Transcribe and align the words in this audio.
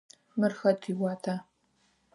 Мыр 0.39 0.53
хэт 0.59 0.81
иуата? 0.91 1.35